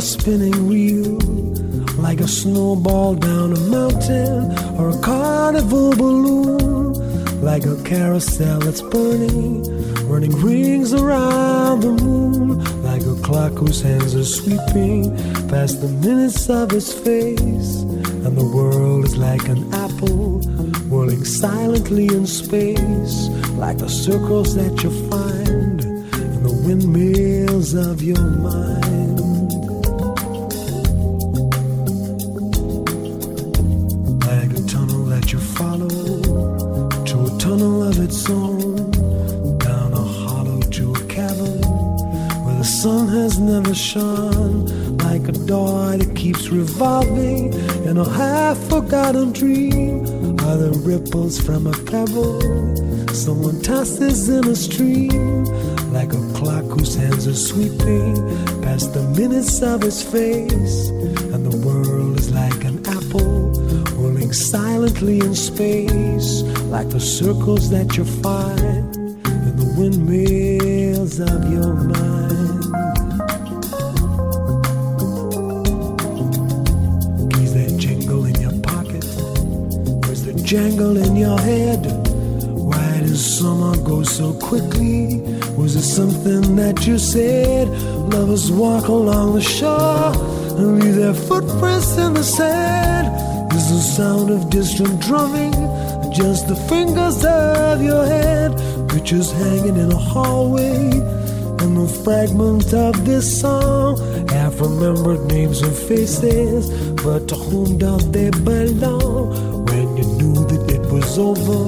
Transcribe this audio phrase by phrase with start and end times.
[0.00, 1.18] spinning wheel,
[2.02, 3.39] like a snowball down
[4.78, 6.92] or a carnival balloon,
[7.40, 9.62] like a carousel that's burning,
[10.08, 15.16] running rings around the moon, like a clock whose hands are sweeping
[15.48, 17.82] past the minutes of his face.
[18.24, 20.40] And the world is like an apple
[20.90, 28.20] whirling silently in space, like the circles that you find in the windmills of your
[28.20, 28.89] mind.
[48.00, 50.00] A half forgotten dream.
[50.48, 52.40] Are the ripples from a pebble?
[53.14, 55.44] Someone tosses in a stream,
[55.92, 58.14] like a clock whose hands are sweeping
[58.62, 60.88] past the minutes of its face,
[61.34, 63.52] and the world is like an apple
[63.96, 66.42] rolling silently in space,
[66.74, 68.79] like the circles that you find
[86.70, 87.68] that you said?
[88.14, 90.12] Lovers walk along the shore
[90.58, 93.06] and leave their footprints in the sand.
[93.52, 95.52] Is the sound of distant drumming
[96.12, 98.52] just the fingers of your hand?
[98.88, 100.90] Pictures hanging in a hallway
[101.60, 103.98] and the fragment of this song.
[104.28, 106.62] Half remembered names and faces,
[107.02, 109.64] but to whom do they belong?
[109.66, 111.62] When you knew that it was over,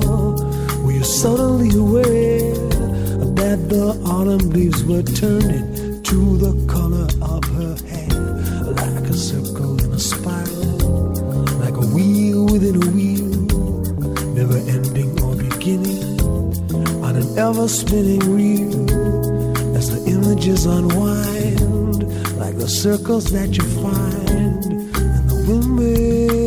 [0.82, 1.91] were you suddenly aware
[4.22, 8.22] autumn leaves were turning to the color of her hair?
[8.80, 10.78] Like a circle in a spiral,
[11.58, 13.32] like a wheel within a wheel,
[14.38, 16.20] never ending or beginning
[17.02, 22.02] on an ever spinning reel as the images unwind
[22.38, 26.41] like the circles that you find in the windmills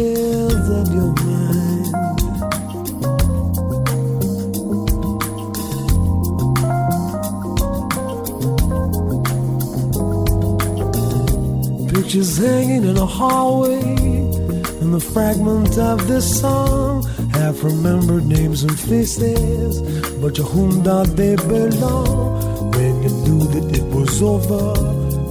[12.06, 18.80] Pictures hanging in a hallway and the fragment of this song have remembered names and
[18.80, 19.82] faces,
[20.22, 22.70] but to whom do they belong?
[22.74, 24.80] When you knew that it was over,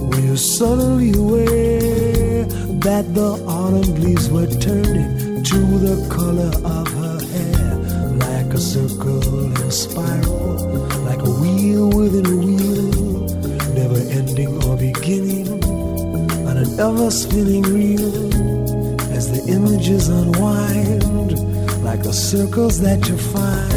[0.07, 2.43] were you suddenly aware
[2.83, 6.94] that the autumn leaves were turning to the color of
[16.79, 18.33] ever spinning reel
[19.13, 21.03] as the images unwind
[21.83, 23.74] like the circles that you find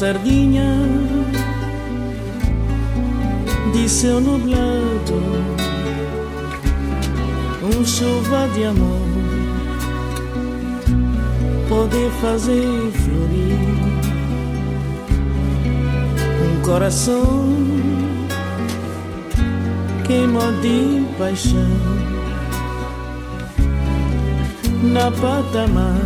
[0.00, 0.78] tardinha
[3.74, 5.20] de céu nublado,
[7.62, 9.06] um chuva de amor
[11.68, 13.58] pode fazer florir
[16.46, 17.44] um coração
[20.06, 21.76] queima de paixão
[24.82, 26.00] na patamar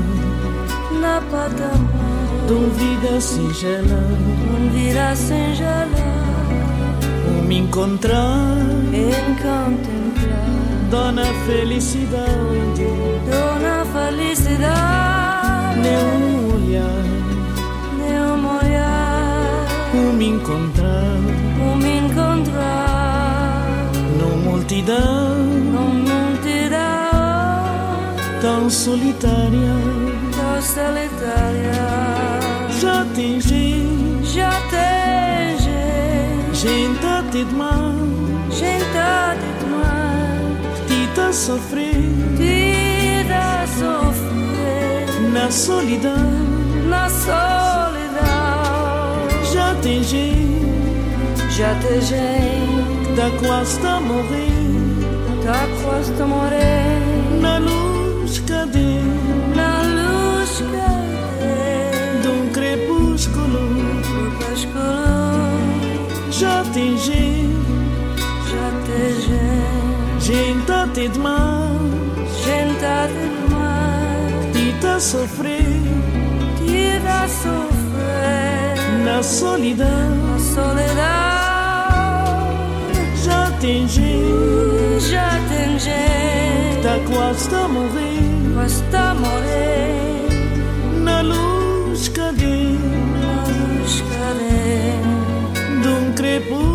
[1.01, 2.14] na patamar
[2.47, 4.01] de uma vida singela
[4.55, 6.15] um vida singela
[7.29, 8.57] um me encontrar.
[8.93, 10.05] Em contemplar
[10.95, 12.87] Dona felicidade,
[13.29, 17.05] dona felicidade, nenhum olhar,
[17.99, 21.19] nenhum olhar, um me encontrar,
[21.61, 23.65] um me encontrar,
[24.21, 25.35] numa multidão.
[25.73, 26.81] Numa multidão.
[28.41, 29.75] Tão solitária.
[30.31, 32.24] tão solitária
[32.85, 33.67] je t'ingé,
[34.35, 35.85] je t'ingé,
[36.61, 37.05] gente.
[37.05, 37.95] A tête de main,
[38.57, 39.09] j'ai te
[39.41, 40.11] tête de main,
[40.89, 42.65] tu t'as souffert, tu
[45.33, 46.31] na solidão,
[46.89, 48.43] na solidão,
[49.53, 50.29] je t'ingé,
[51.57, 52.31] je t'ingé,
[53.17, 54.55] da quase t'as morrer,
[55.45, 57.04] da quase t'as morrer.
[66.39, 67.49] j'attingis,
[68.51, 69.63] j'attingis,
[70.21, 71.79] j'ai une tâte de mal,
[72.41, 74.53] j'ai demais, tâte de demais.
[74.53, 75.95] qui tá sofrendo,
[76.59, 81.75] qui tá sofrendo, na solidão, na solidão,
[83.23, 84.31] j'attingis,
[85.09, 85.93] j'attingis,
[86.83, 88.21] tá quase t'a morrer,
[88.55, 90.27] quase t'a morrer,
[91.05, 91.64] na luz.
[96.25, 96.74] tribut.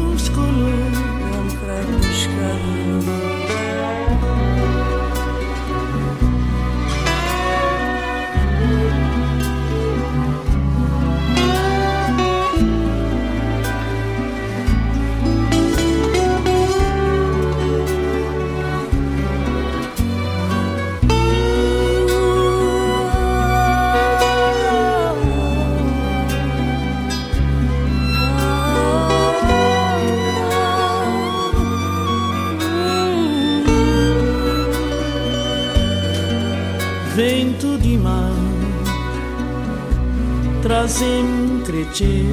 [40.70, 42.28] Trazem crescer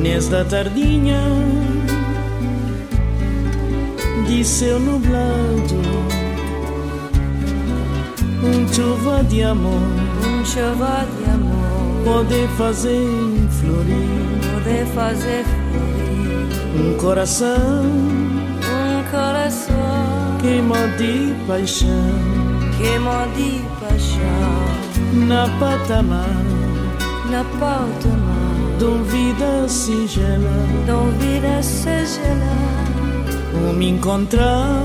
[0.00, 1.20] Nesta tardinha
[4.28, 5.80] de céu nublado
[8.44, 9.82] Um chuva de amor.
[10.24, 12.04] Um chuva de amor.
[12.04, 13.00] Pode fazer
[13.58, 14.52] florir.
[14.52, 16.86] Poder fazer florir.
[16.86, 17.84] Um coração
[18.62, 21.88] Um coração queima de paixão.
[22.78, 23.63] Queima de
[25.14, 25.78] n'a pas
[27.30, 27.86] n'a pas
[28.78, 30.56] dom vida singela,
[30.86, 32.54] dom vida singela,
[33.72, 34.82] me encontrar,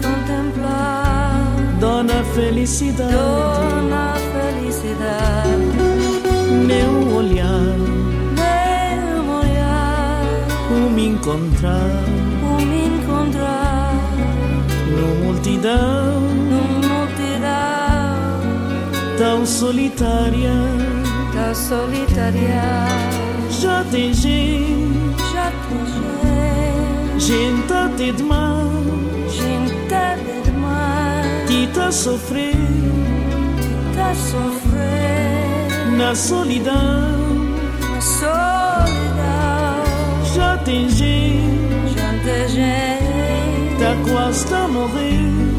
[0.00, 1.44] contemplar,
[1.80, 5.76] dona felicidade, dona felicidade,
[6.66, 7.76] meu olhar,
[8.38, 10.22] meu olhar,
[10.70, 11.90] O me encontrar,
[12.42, 13.92] O me encontrar,
[14.96, 16.53] no multidão.
[19.16, 20.50] Tão solitária.
[21.32, 22.62] Da solitária.
[23.48, 25.32] Já tem gente.
[25.32, 27.24] Já tem gente.
[27.24, 32.58] Gente até demais Gente é demais Que tá sofrendo.
[33.94, 35.96] Tá sofrendo.
[35.96, 36.74] Na solidão.
[37.80, 39.04] Na solidão.
[40.34, 41.94] Já tem gente.
[41.96, 43.78] Já tem gente.
[43.78, 45.53] Tá quase a morrer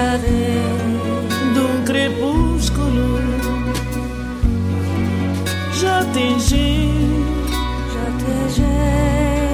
[0.00, 3.20] clarém de um crepúsculo.
[5.78, 6.90] Já atingi
[7.92, 8.64] já atingi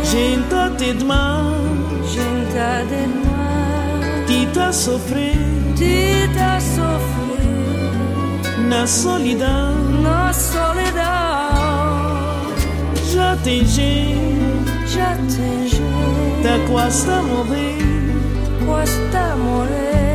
[0.04, 4.26] gente te demais gente demais.
[4.26, 5.36] tita sofrer
[5.74, 7.48] tita sofrer.
[8.68, 9.74] na solidão.
[10.02, 11.04] Na solidão.
[13.12, 14.14] Já atingi
[14.86, 15.82] já atingi
[16.42, 17.78] tá quase a morrer.
[18.64, 20.05] Quase a morrer.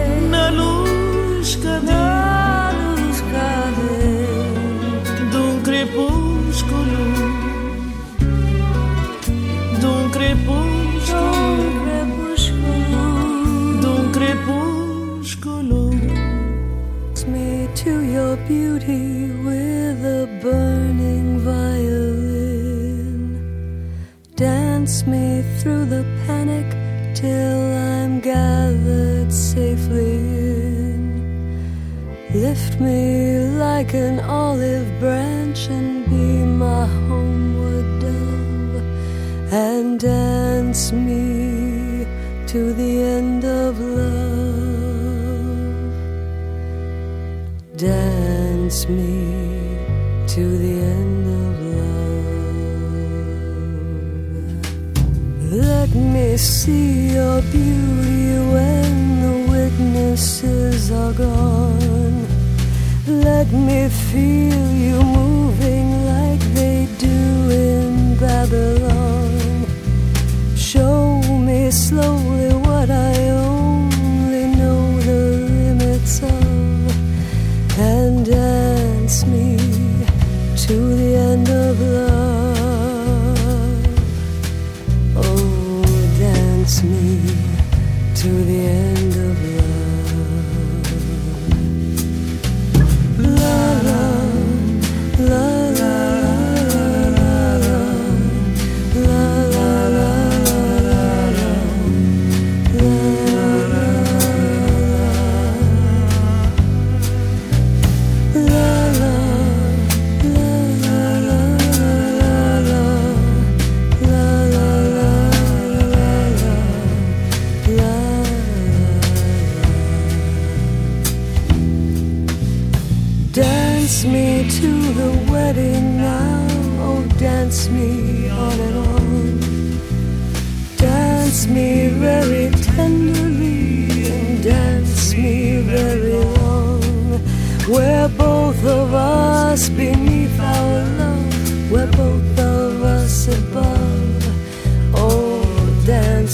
[1.80, 2.31] to
[32.72, 37.01] Lift me like an olive branch and be my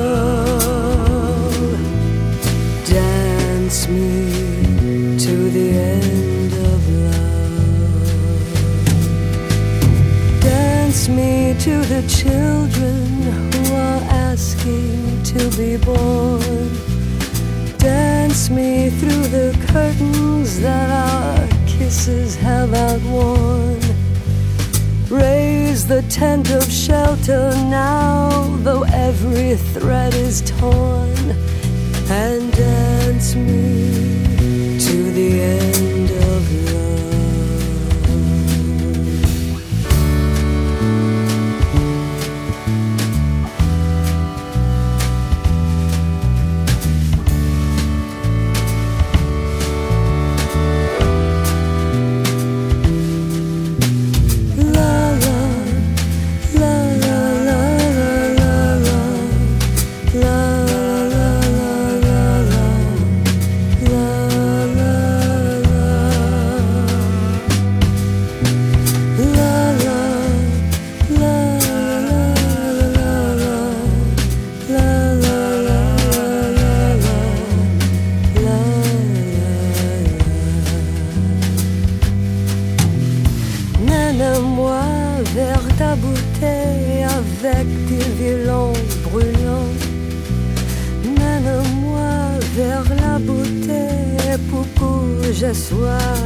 [2.88, 8.01] Dance me to the end of love.
[10.41, 16.69] Dance me to the children who are asking to be born.
[17.79, 23.78] Dance me through the curtains that our kisses have outworn.
[25.89, 31.17] The tent of shelter now, though every thread is torn.
[32.12, 35.78] And dance me to the end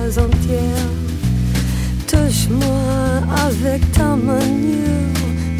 [0.09, 0.89] entière.
[2.07, 5.13] Touche-moi avec ta manure,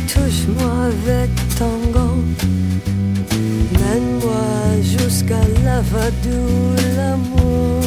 [0.07, 2.23] touche-moi avec ton gant.
[3.79, 4.45] Mène-moi
[4.81, 7.81] jusqu'à la vadou, l'amour.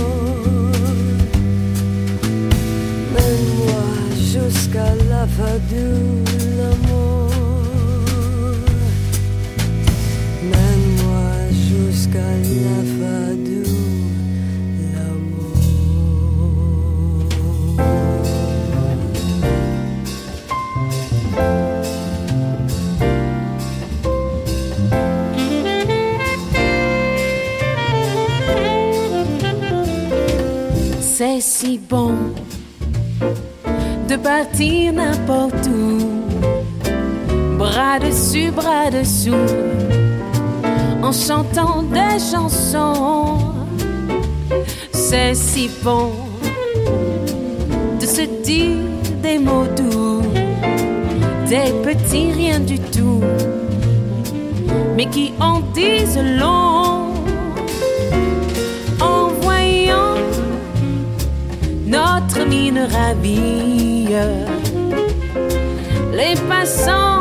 [3.14, 3.84] Mène-moi
[4.18, 6.25] jusqu'à la vadou,
[31.58, 32.12] si bon
[34.06, 39.54] de partir n'importe où, bras dessus, bras dessous,
[41.02, 43.38] en chantant des chansons.
[44.92, 46.10] C'est si bon
[48.00, 48.76] de se dire
[49.22, 50.20] des mots doux,
[51.48, 53.22] des petits rien du tout,
[54.94, 56.85] mais qui en disent long.
[62.18, 64.08] Notre mine ravie.
[66.12, 67.20] Les passants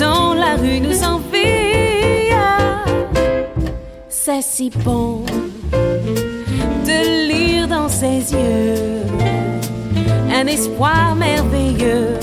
[0.00, 2.32] dans la rue nous envient.
[4.08, 5.24] C'est si bon
[6.90, 9.02] de lire dans ses yeux
[10.32, 12.18] un espoir merveilleux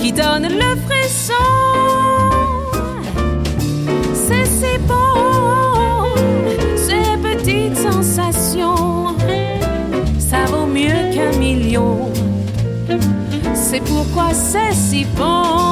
[0.00, 1.01] qui donne le frisson.
[13.54, 15.71] C'est pourquoi c'est si bon.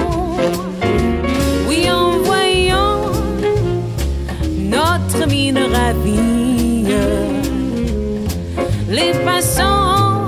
[8.89, 10.25] les passants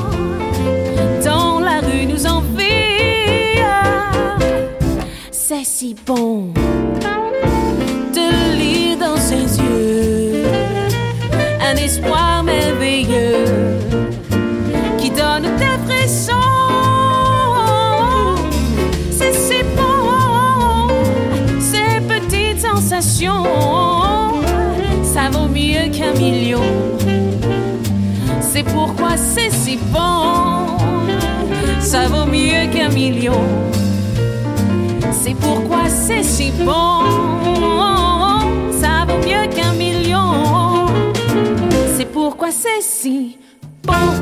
[1.24, 3.64] dans la rue nous envient.
[5.32, 6.53] C'est si bon
[25.84, 26.62] mieux qu'un million.
[28.42, 30.78] C'est pourquoi c'est si bon,
[31.80, 33.42] ça vaut mieux qu'un million.
[35.12, 37.04] C'est pourquoi c'est si bon.
[42.14, 43.38] pourquoi c'est si
[43.84, 44.13] bon.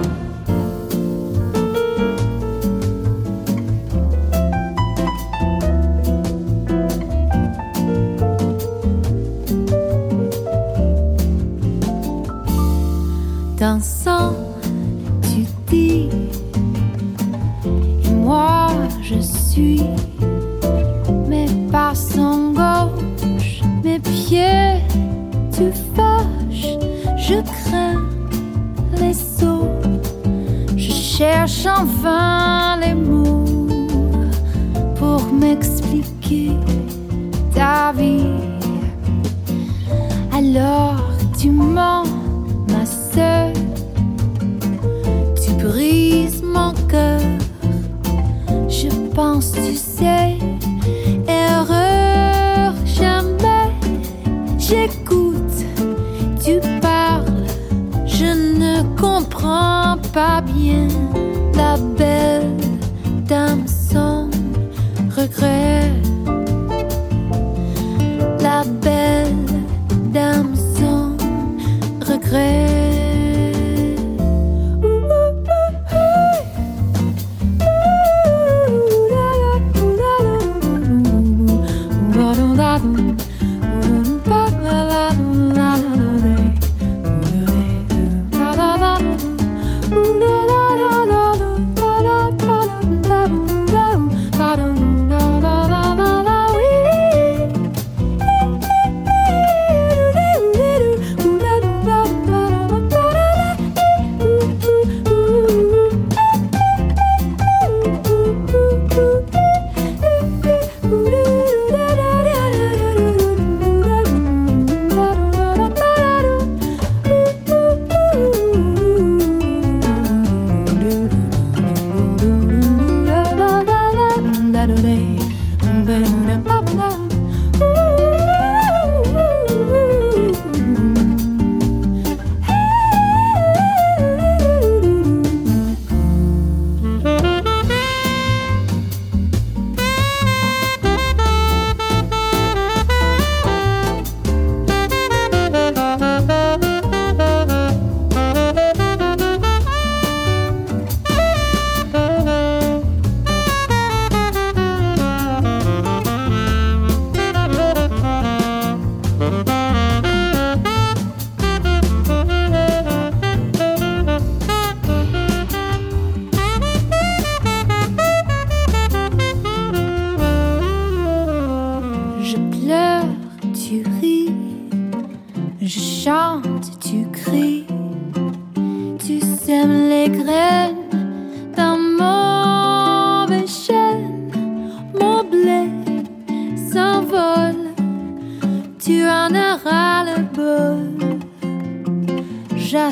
[13.71, 14.40] 放松。
[54.71, 55.65] J'écoute,
[56.41, 57.45] tu parles,
[58.05, 60.87] je ne comprends pas bien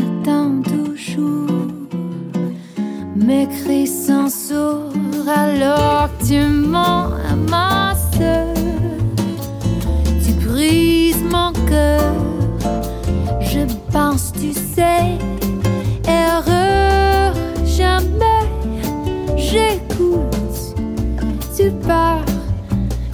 [0.10, 1.68] m'atteint toujours.
[3.16, 8.10] Mes cris sont sourds alors que tu m'en amasses.
[10.24, 12.14] Tu brises mon cœur.
[13.42, 15.18] Je pense, tu sais,
[16.08, 17.34] erreur
[17.66, 18.46] jamais.
[19.38, 20.76] J'écoute,
[21.56, 22.26] tu pars.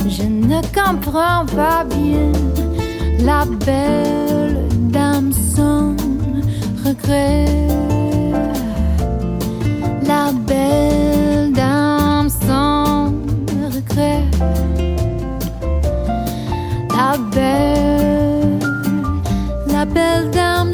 [0.08, 2.32] Je ne comprends pas bien
[3.20, 4.45] la belle.
[10.08, 13.14] La belle dame sans
[13.74, 14.24] regret.
[16.90, 18.60] La belle,
[19.68, 20.65] la belle dame.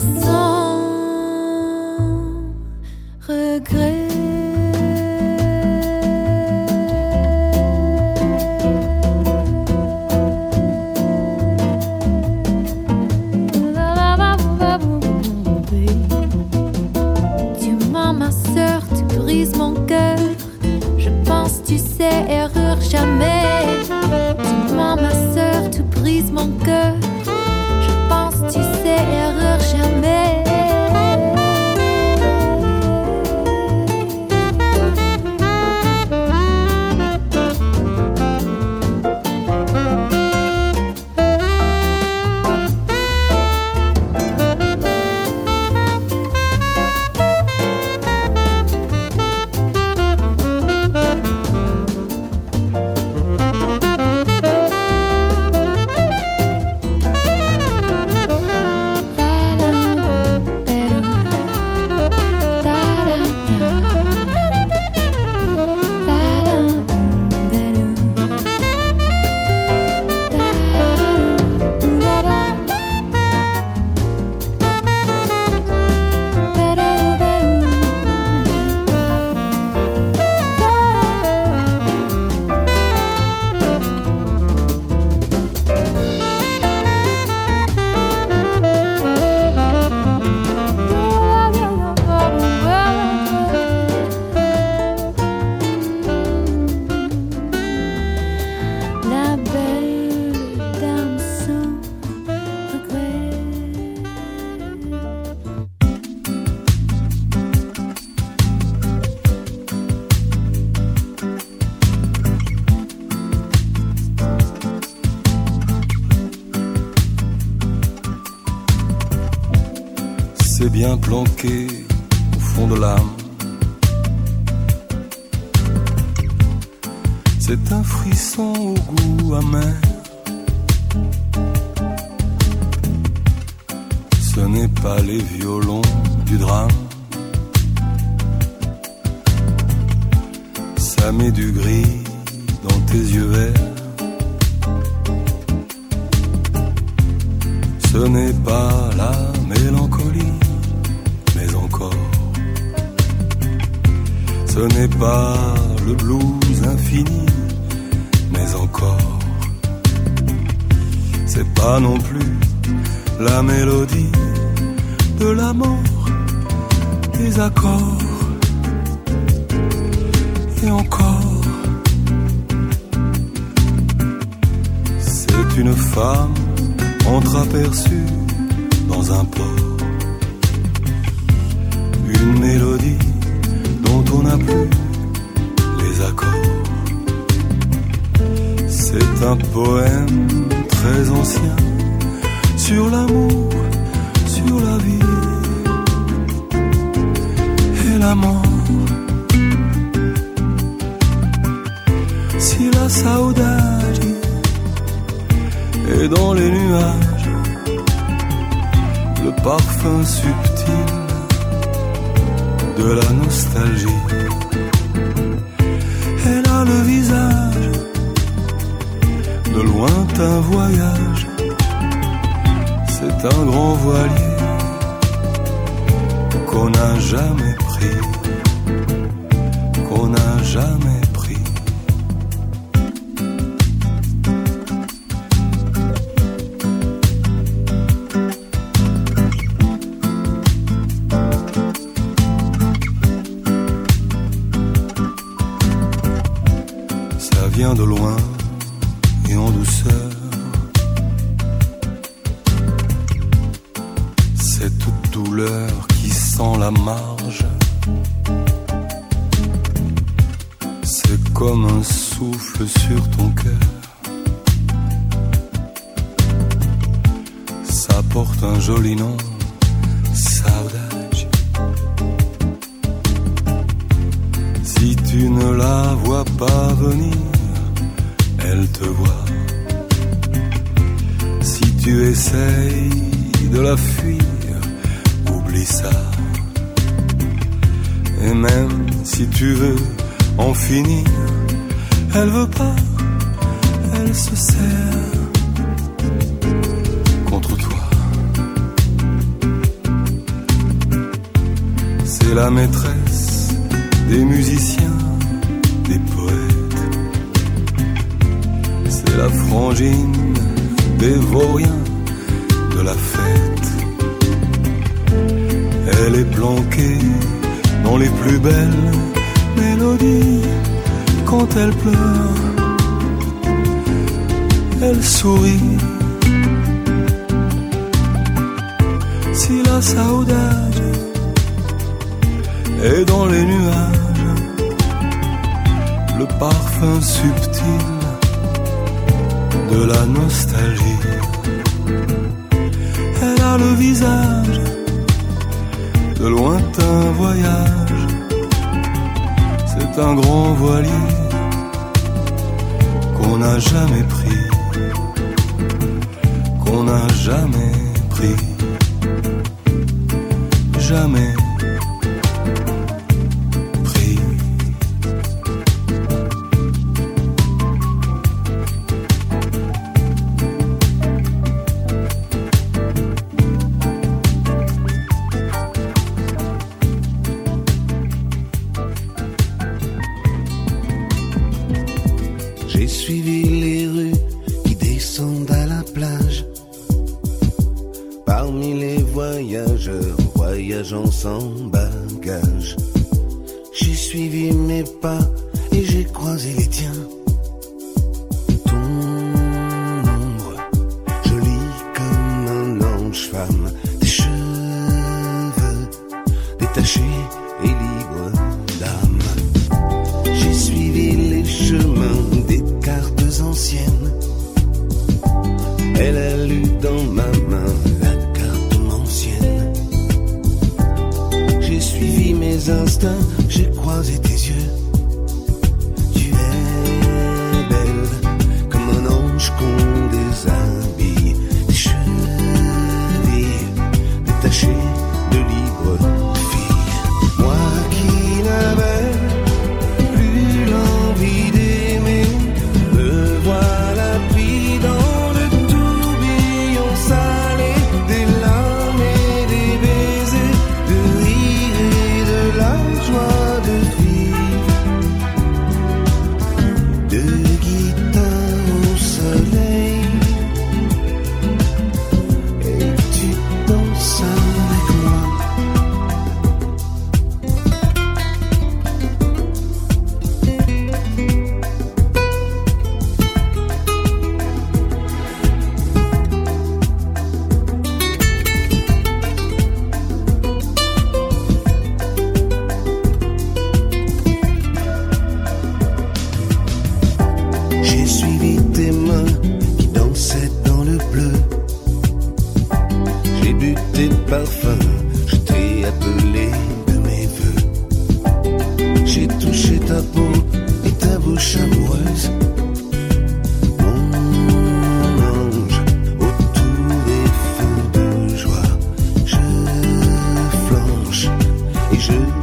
[512.01, 512.40] 是。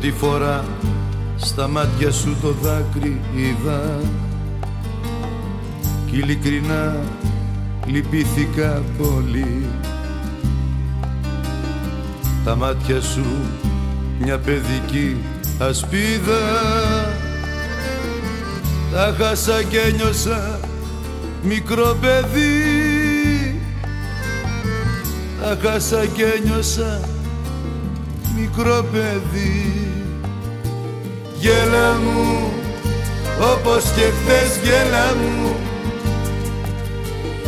[0.00, 0.64] Πρώτη φορά
[1.36, 4.00] στα μάτια σου το δάκρυ είδα.
[6.06, 6.96] Κι ειλικρινά
[7.86, 9.66] λυπήθηκα πολύ.
[12.44, 13.24] Τα μάτια σου
[14.20, 15.16] μια παιδική
[15.58, 16.40] ασπίδα.
[18.92, 20.60] Τα χάσα και νιώσα
[21.42, 23.60] μικρό παιδί.
[25.42, 27.00] Τα χάσα και νιώσα
[28.36, 29.89] μικρό παιδί
[31.40, 32.52] Γέλα μου
[33.40, 35.56] όπως και χθες γέλα μου.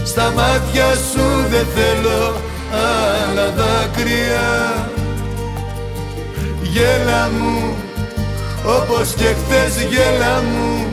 [0.04, 2.40] Στα μάτια σου δεν θέλω
[2.72, 4.88] άλλα δάκρυα.
[6.62, 7.76] Γέλα μου
[8.66, 10.86] όπως και χθες γέλα μου.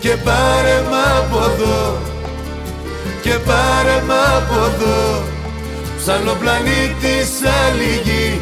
[0.00, 1.98] Και πάρε μ' από εδώ
[3.22, 5.22] και πάρε μ' από εδώ.
[6.04, 7.30] Σαν ο πλανήτης
[7.64, 8.40] άλλη γη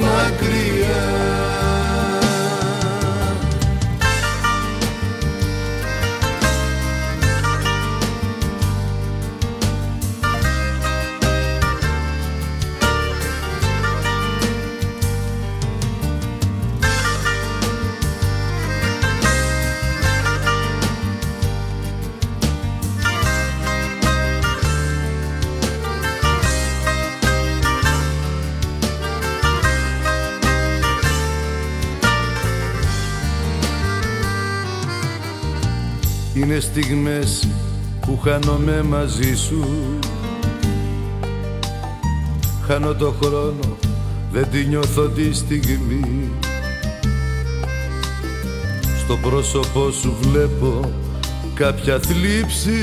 [0.00, 1.25] μακριά
[36.56, 37.48] Είναι στιγμές
[38.00, 39.64] που χάνομαι μαζί σου.
[42.66, 43.76] Χάνω το χρόνο,
[44.32, 46.30] δεν τη νιώθω τη στιγμή.
[49.04, 50.92] Στο πρόσωπό σου βλέπω
[51.54, 52.80] κάποια θλίψη.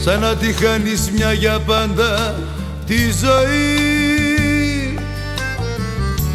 [0.00, 2.40] Σαν να τη χάνεις μια για πάντα
[2.86, 4.98] τη ζωή.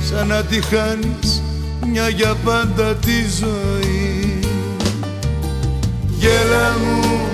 [0.09, 1.41] Σαν να τη χάνεις
[1.91, 4.14] μια για πάντα τη ζωή
[6.25, 7.27] Γέλα μου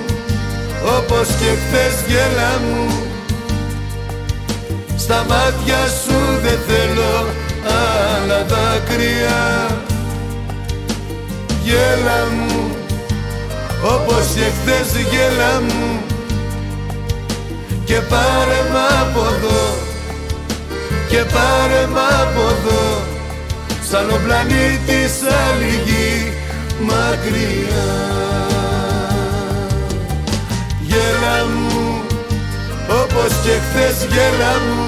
[0.97, 3.03] όπως και χθες γέλα μου.
[4.97, 7.25] Στα μάτια σου δεν θέλω
[7.65, 9.67] άλλα δάκρυα.
[11.63, 12.71] Γέλα μου
[13.83, 16.01] όπως και χθες γέλα μου.
[17.85, 19.77] Και πάρε μ' από εδώ
[21.09, 23.01] και πάρε μ' από εδώ.
[23.89, 25.13] Σαν ο πλανήτης
[25.47, 26.33] άλλη γη
[26.79, 28.30] μακριά
[30.91, 32.01] γέλα μου
[33.01, 34.87] όπως και χθες γέλα μου.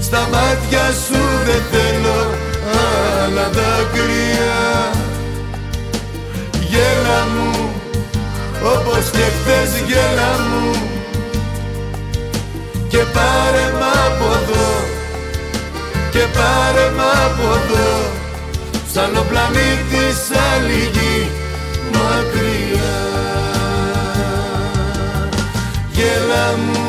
[0.00, 2.20] Στα μάτια σου δεν θέλω
[3.22, 4.62] άλλα δάκρυα.
[6.70, 7.72] Γέλα μου
[8.74, 10.70] όπως και χθες γέλα μου.
[12.88, 14.70] Και πάρε μ' από εδώ
[16.10, 18.12] και πάρε μ' από εδώ.
[18.92, 20.20] Σαν ο πλανήτης
[20.52, 21.28] άλλη γη
[21.92, 22.73] μακριά
[26.04, 26.83] 别了。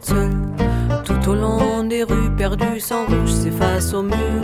[0.00, 4.42] Tout au long des rues perdues, son rouge s'efface au mur.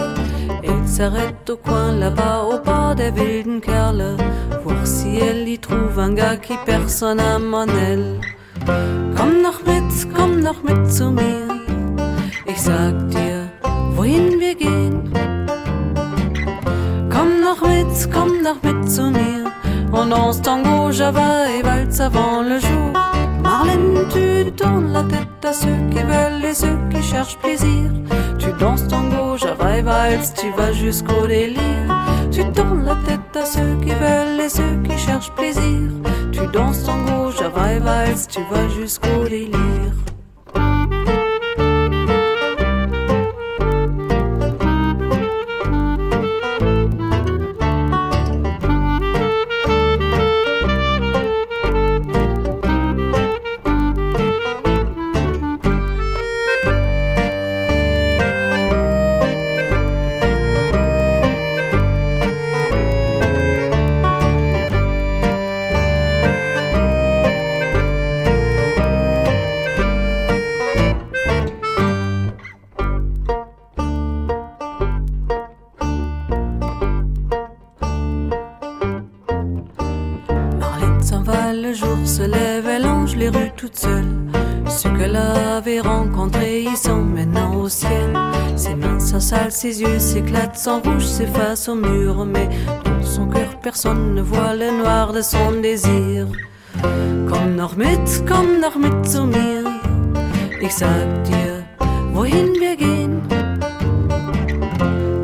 [0.63, 4.17] Elle s'arrête au coin là-bas, au bord des wilden Kerle.
[4.65, 8.21] Voir si elle y trouve un gars qui personne am an elle.
[9.17, 11.49] Komm noch mit, komm noch mit zu mir.
[12.47, 13.49] Ich sag dir,
[13.97, 15.13] wohin wir gehen.
[17.11, 19.51] Komm noch mit, komm noch mit zu mir.
[19.93, 23.10] On danse tango, java et valse avant le jour.
[24.11, 27.91] Tu tournes la tête à ceux qui veulent et ceux qui cherchent plaisir.
[28.39, 29.79] Tu danses tango, java
[30.11, 31.89] et tu vas jusqu'au délire.
[32.33, 35.91] Tu tournes la tête à ceux qui veulent et ceux qui cherchent plaisir.
[36.33, 40.10] Tu danses tango, java et tu vas jusqu'au délire.
[89.61, 92.25] Ses yeux s'éclatent, son rouge s'efface au mur.
[92.25, 92.49] Mais
[92.83, 96.27] dans son cœur, personne ne voit le noir de son désir.
[97.29, 99.65] Komm noch mit, komm noch mit zu mir.
[100.63, 101.63] Ich sag dir,
[102.15, 103.21] wohin wir gehen.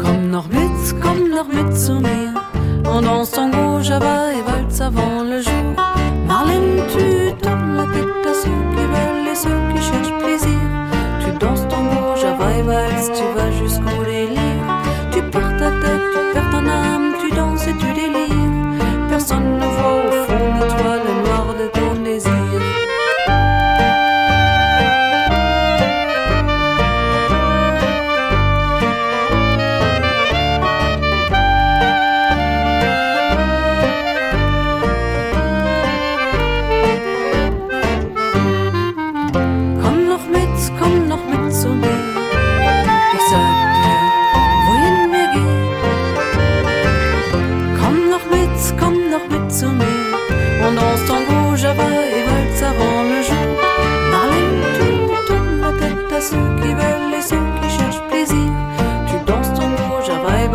[0.02, 1.94] Komm noch mit, komm noch zu.
[2.84, 5.55] On danse tango, java et valse avant le jour.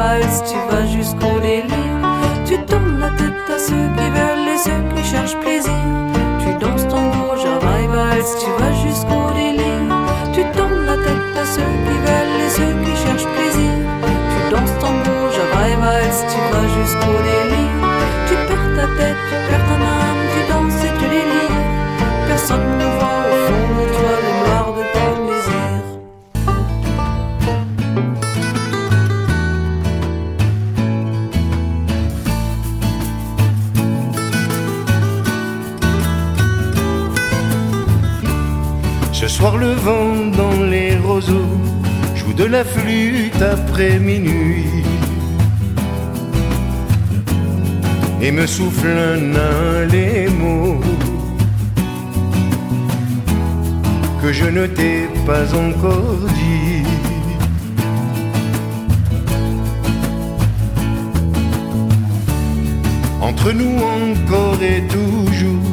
[0.01, 1.97] Tu vas jusqu'au délire.
[2.45, 5.73] Tu tournes la tête à ceux qui veulent et ceux qui cherchent plaisir.
[6.39, 9.93] Tu danses tango, java et valse, tu vas jusqu'au délire.
[10.33, 13.73] Tu tournes la tête à ceux qui veulent et ceux qui cherchent plaisir.
[14.31, 17.20] Tu danses tango, java et valse, tu vas jusqu'au
[42.41, 44.83] de la flûte après minuit
[48.19, 50.81] et me souffle un à les mots
[54.21, 56.83] que je ne t'ai pas encore dit.
[63.21, 65.67] Entre nous encore et toujours,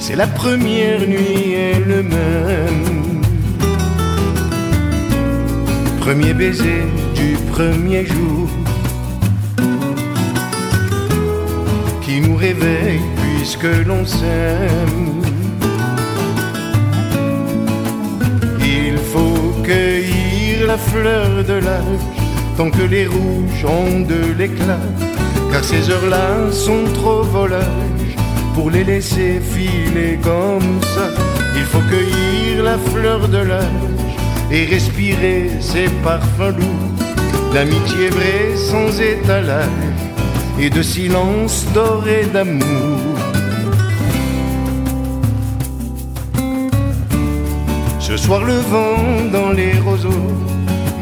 [0.00, 2.93] c'est la première nuit elle-même.
[6.04, 6.82] Premier baiser
[7.14, 8.46] du premier jour
[12.02, 15.22] qui nous réveille puisque l'on s'aime.
[18.60, 22.04] Il faut cueillir la fleur de l'âge
[22.58, 24.84] tant que les rouges ont de l'éclat,
[25.50, 28.16] car ces heures-là sont trop volages
[28.54, 31.08] pour les laisser filer comme ça.
[31.56, 33.93] Il faut cueillir la fleur de l'âge
[34.54, 36.94] et respirer ses parfums lourds
[37.52, 39.68] d'amitié vraie sans étalage
[40.60, 43.00] et de silence doré d'amour.
[47.98, 49.02] Ce soir le vent
[49.32, 50.32] dans les roseaux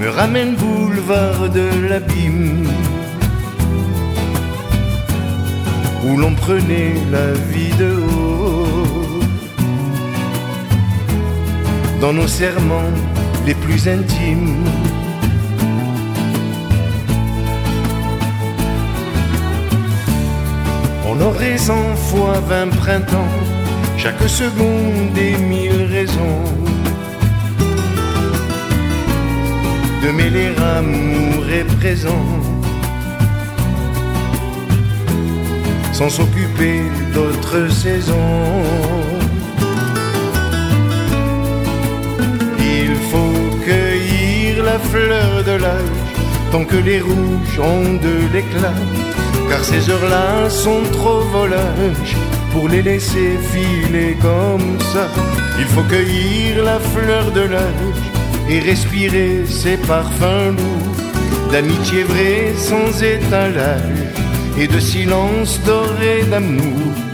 [0.00, 2.68] me ramène boulevard de l'abîme
[6.06, 9.20] où l'on prenait la vie de haut.
[12.00, 12.94] Dans nos serments
[13.46, 14.64] les plus intimes.
[21.08, 23.34] On aurait cent fois vingt printemps,
[23.96, 26.44] chaque seconde des mille raisons
[30.02, 32.26] de mêler amour et présent.
[35.92, 36.80] sans s'occuper
[37.14, 39.21] d'autres saisons.
[44.90, 46.12] Fleur de l'âge
[46.52, 48.74] tant que les rouges ont de l'éclat,
[49.48, 52.16] car ces heures-là sont trop volages
[52.52, 55.08] pour les laisser filer comme ça.
[55.58, 58.04] Il faut cueillir la fleur de l'âge
[58.50, 64.04] et respirer ses parfums lourds d'amitié vraie sans étalage
[64.58, 67.11] et de silence doré d'amour.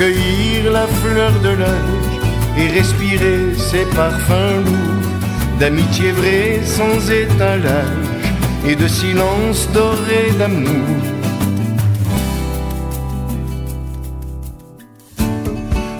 [0.00, 2.16] cueillir la fleur de l'âge
[2.56, 5.10] et respirer ses parfums lourds
[5.60, 8.08] d'amitié vraie sans étalage
[8.66, 10.96] et de silence doré d'amour.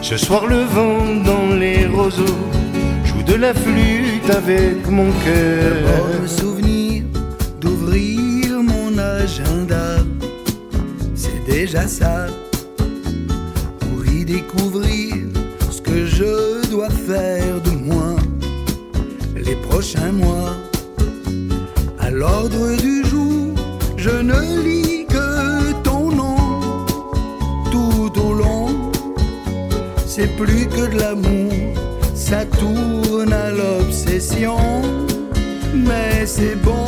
[0.01, 2.45] Ce soir le vent dans les roseaux
[3.05, 5.77] joue de la flûte avec mon cœur.
[6.23, 7.03] Le souvenir
[7.61, 9.89] d'ouvrir mon agenda,
[11.15, 12.29] c'est déjà ça
[14.53, 15.15] découvrir
[15.71, 18.17] ce que je dois faire de moi
[19.37, 20.57] les prochains mois.
[21.99, 23.55] À l'ordre du jour,
[23.97, 26.87] je ne lis que ton nom
[27.71, 28.69] tout au long.
[30.07, 31.53] C'est plus que de l'amour,
[32.15, 34.59] ça tourne à l'obsession,
[35.75, 36.80] mais c'est bon.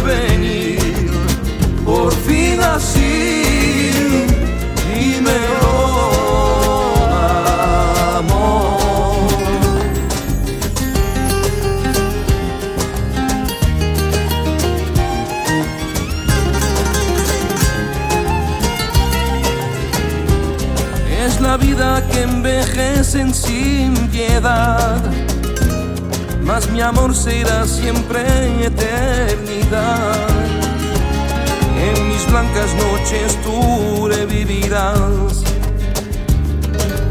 [0.00, 1.10] venir,
[1.84, 3.90] por fin así
[4.94, 5.56] y me.
[21.26, 25.02] Es la vida que envejecen sin piedad
[26.46, 28.22] mas mi amor será siempre
[28.64, 30.28] eternidad.
[31.88, 35.42] En mis blancas noches tú revivirás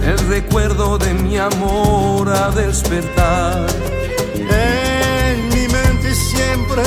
[0.03, 3.67] el recuerdo de mi amor a despertar.
[4.33, 6.83] En mi mente siempre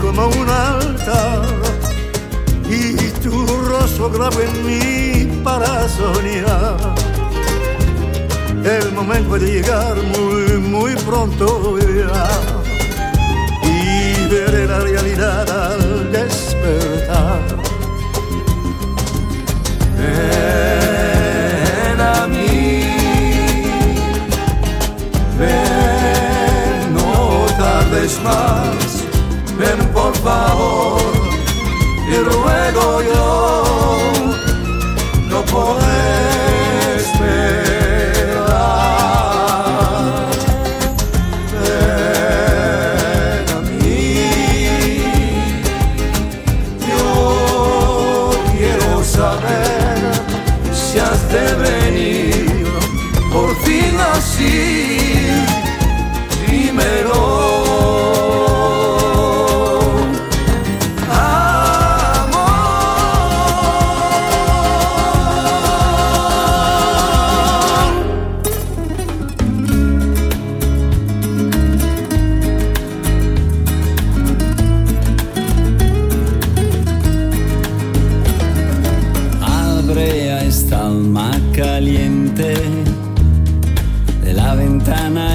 [0.00, 1.42] como un altar
[2.70, 5.88] y tu rostro grave en mí para
[8.68, 12.28] el momento puede llegar muy, muy pronto ya.
[13.62, 17.40] Y veré la realidad al despertar.
[19.96, 22.84] Ven a mí,
[25.38, 29.02] ven, no tardes más,
[29.58, 31.00] ven por favor,
[32.06, 33.64] y ruego yo,
[35.30, 36.47] no podés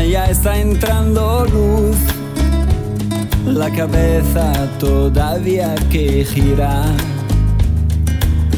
[0.10, 1.96] ya está entrando luz.
[3.46, 6.84] La cabeza todavía que gira.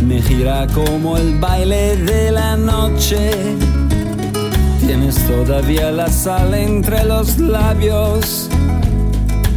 [0.06, 3.32] Me gira como el baile de la noche.
[4.82, 8.50] Tienes todavía la sal entre los labios.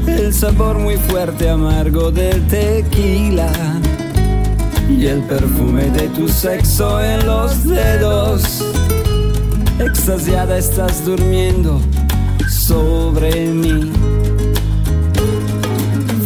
[0.06, 3.52] El sabor muy fuerte, amargo del tequila
[4.88, 8.67] y el perfume de tu sexo en los dedos.
[9.80, 11.80] Extasiada estás durmiendo
[12.48, 13.92] sobre mí.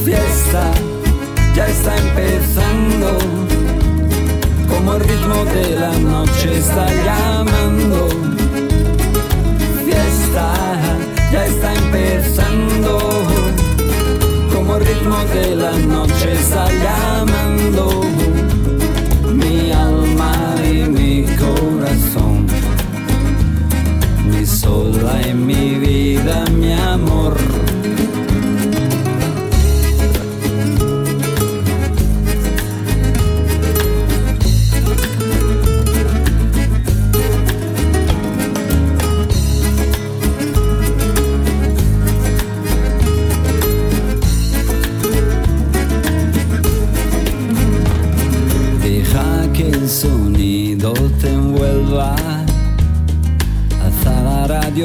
[0.04, 0.72] Fiesta
[1.54, 3.18] ya está empezando,
[4.70, 8.08] como el ritmo de la noche está llamando.
[9.84, 10.54] Fiesta
[11.30, 12.98] ya está empezando,
[14.54, 18.21] como el ritmo de la noche está llamando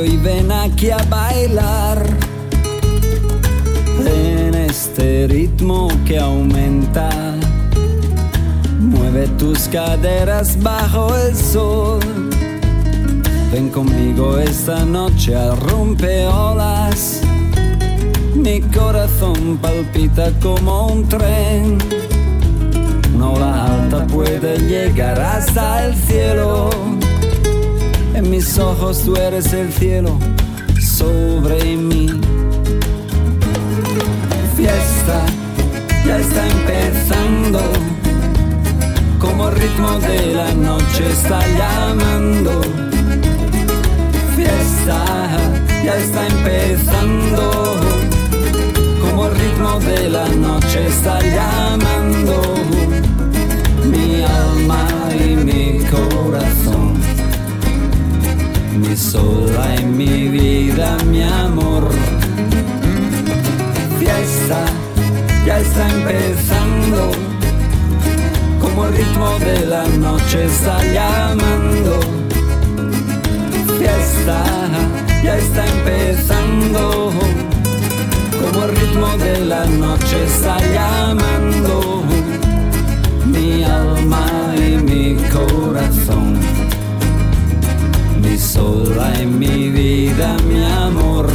[0.06, 2.06] Y ven aquí a bailar.
[4.06, 7.10] En este ritmo que aumenta.
[8.80, 12.00] Mueve tus caderas bajo el sol.
[13.52, 17.22] Ven conmigo esta noche a rompeolas.
[18.36, 21.80] Mi corazón palpita como un tren.
[23.16, 26.70] Una ola alta puede llegar hasta el cielo.
[28.18, 30.18] En mis ojos tú eres el cielo
[30.82, 32.10] sobre mí.
[34.56, 35.24] Fiesta
[36.04, 37.60] ya está empezando.
[39.20, 42.62] Como el ritmo de la noche está llamando.
[44.36, 45.06] Fiesta
[45.86, 47.76] ya está empezando.
[49.00, 51.57] Como el ritmo de la noche está llamando
[70.28, 72.00] noche está llamando.
[73.80, 74.44] Fiesta
[75.24, 77.14] ya está empezando,
[78.42, 82.04] como el ritmo de la noche está llamando
[83.26, 84.26] mi alma
[84.58, 86.38] y mi corazón,
[88.22, 91.28] mi sola y mi vida, mi amor.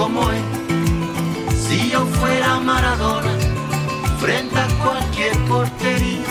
[0.00, 0.30] Como.
[1.68, 3.32] Si yo fuera Maradona,
[4.18, 6.24] frente a cualquier portería,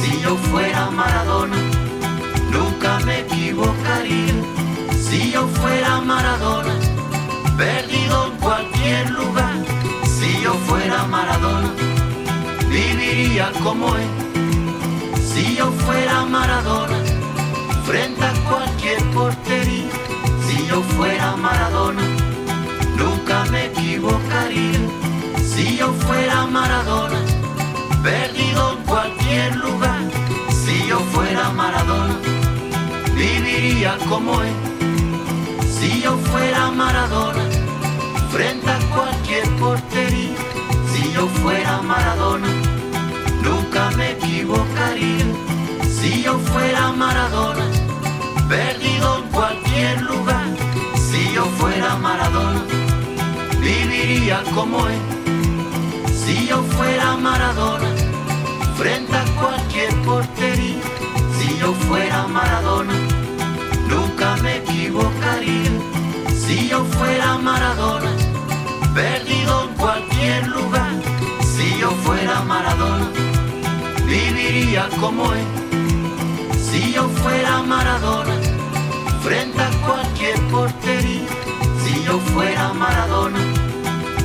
[0.00, 1.58] si yo fuera Maradona,
[2.50, 4.36] nunca me equivocaría.
[5.06, 6.74] Si yo fuera Maradona,
[7.58, 9.56] perdido en cualquier lugar,
[10.18, 11.70] si yo fuera Maradona,
[12.70, 14.10] viviría como él.
[15.30, 16.98] Si yo fuera Maradona,
[17.84, 19.90] frente a cualquier portería,
[20.46, 22.19] si yo fuera Maradona,
[25.52, 27.18] Si yo fuera Maradona,
[28.02, 30.00] perdido en cualquier lugar,
[30.64, 32.16] si yo fuera Maradona,
[33.14, 34.54] viviría como él.
[35.68, 37.44] Si yo fuera Maradona,
[38.30, 40.36] frente a cualquier portería,
[40.92, 42.48] si yo fuera Maradona,
[43.42, 45.26] nunca me equivocaría.
[46.00, 47.66] Si yo fuera Maradona,
[48.48, 50.46] perdido en cualquier lugar,
[50.94, 52.69] si yo fuera Maradona,
[53.60, 55.00] viviría como él.
[56.14, 57.88] Si yo fuera Maradona,
[58.76, 60.82] frente a cualquier portería,
[61.38, 62.94] si yo fuera Maradona,
[63.88, 65.70] nunca me equivocaría.
[66.34, 68.10] Si yo fuera Maradona,
[68.94, 70.92] perdido en cualquier lugar,
[71.44, 73.08] si yo fuera Maradona,
[74.06, 75.46] viviría como él.
[76.60, 78.34] Si yo fuera Maradona,
[79.22, 80.99] frente a cualquier portería,
[82.10, 83.38] yo fuera Maradona,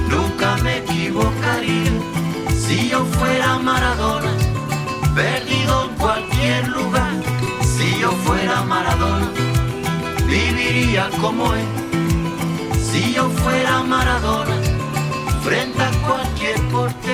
[0.09, 1.91] nunca me equivocaría.
[2.63, 4.31] Si yo fuera Maradona,
[5.13, 7.13] perdido en cualquier lugar,
[7.75, 9.27] si yo fuera Maradona,
[10.25, 11.67] viviría como él.
[12.89, 14.55] Si yo fuera Maradona,
[15.43, 17.04] frente a cualquier portería,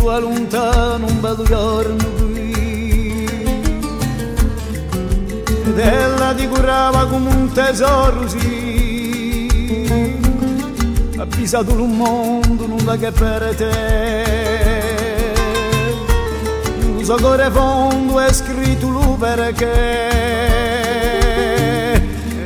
[0.00, 3.26] Giunto a lontano un bel giorno qui.
[5.66, 9.46] Ed ella ti curava come un tesoro sì.
[11.18, 14.24] Avvisato un mondo nulla che per te.
[16.96, 20.08] Il suo cuore fondo è scritto lui perché.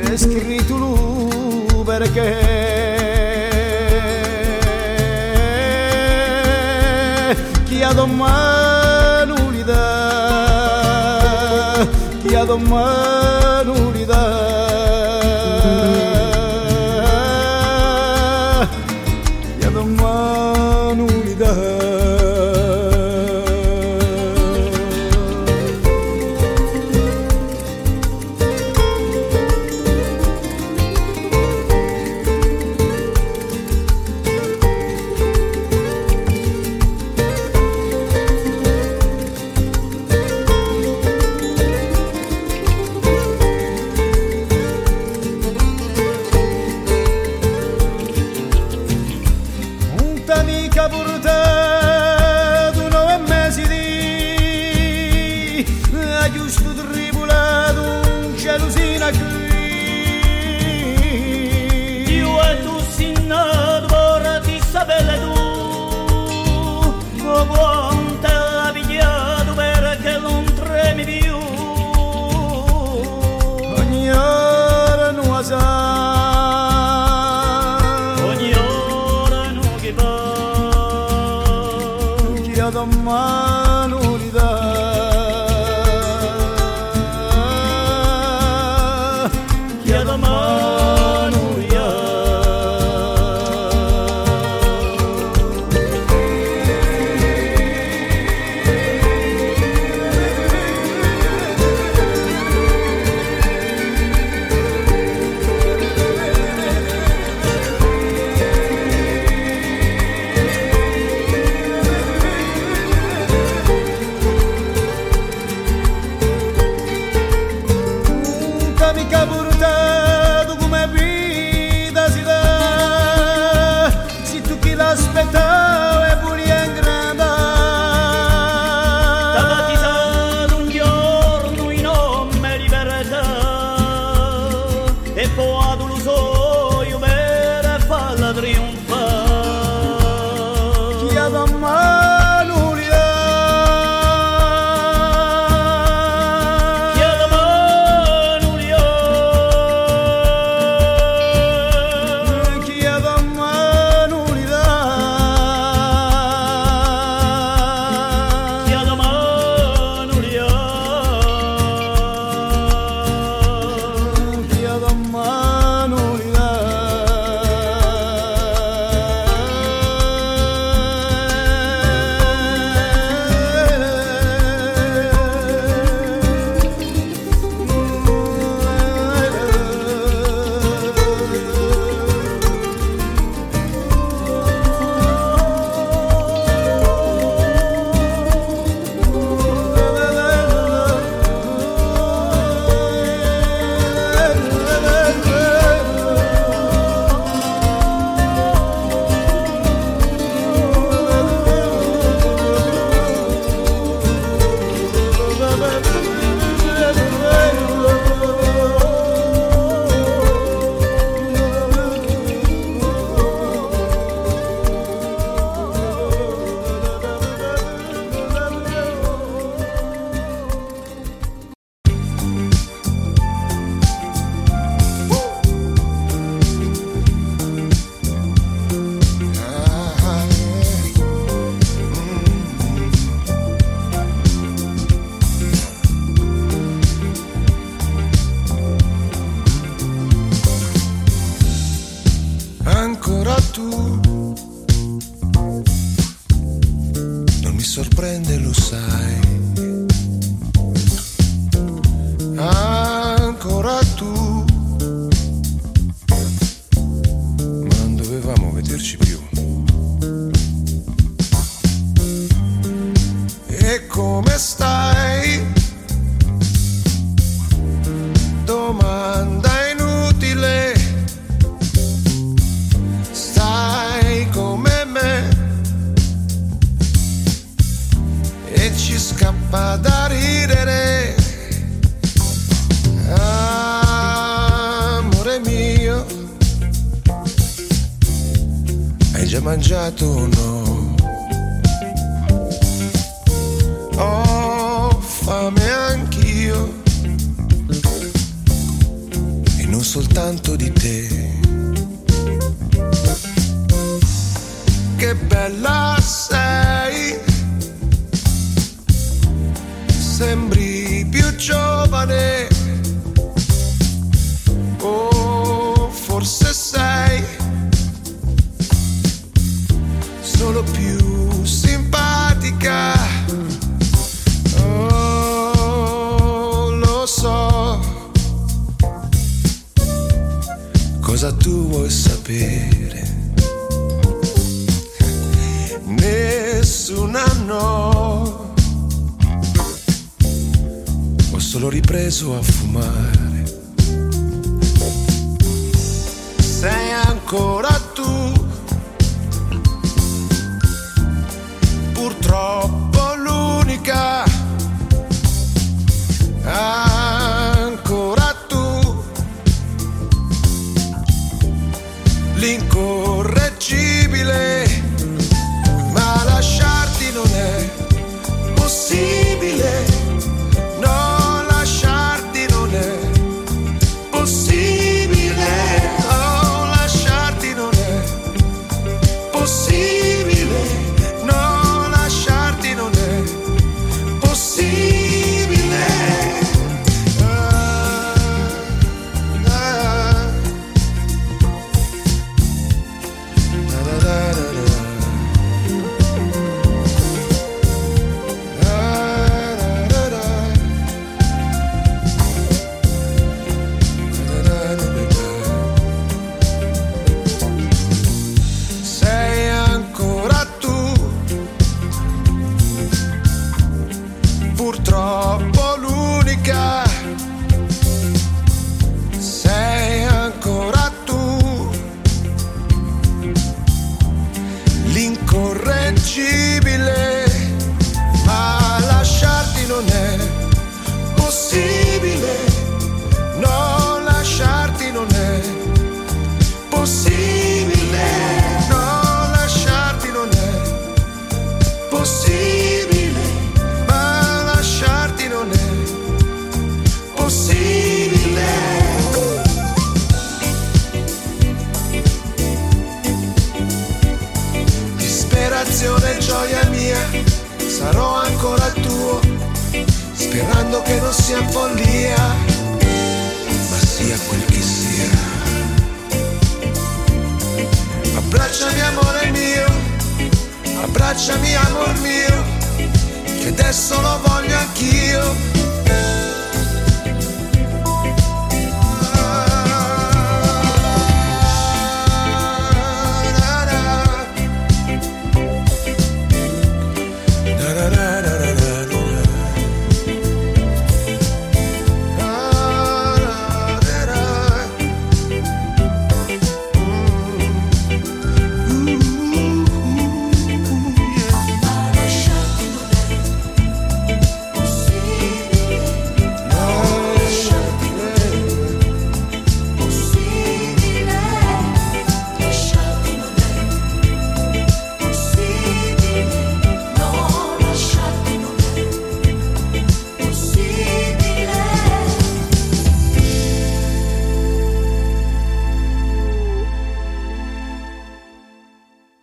[0.01, 2.74] È scritto lui perché
[7.85, 9.77] guiado mal, olvidar,
[12.23, 13.44] guiado mal.